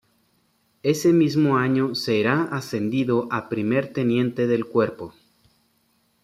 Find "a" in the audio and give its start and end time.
3.29-3.49